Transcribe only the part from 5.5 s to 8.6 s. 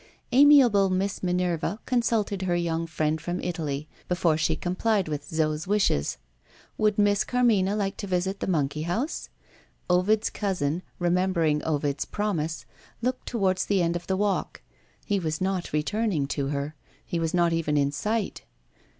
wishes. Would Miss Carmina like to visit the